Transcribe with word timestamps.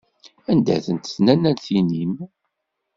Anda-tent 0.51 1.11
tnannatin-im? 1.15 2.15